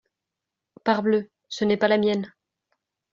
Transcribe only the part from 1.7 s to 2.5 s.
pas la mienne!…